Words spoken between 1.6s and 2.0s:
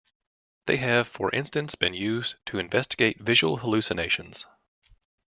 been